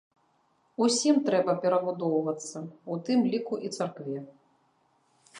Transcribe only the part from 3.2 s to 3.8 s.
ліку і